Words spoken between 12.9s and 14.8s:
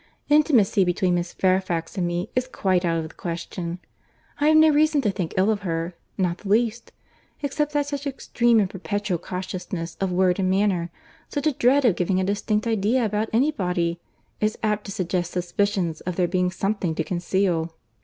about any body, is